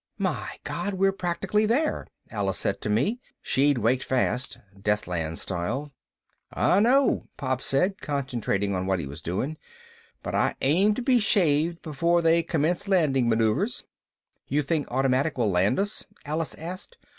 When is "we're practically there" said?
0.95-2.07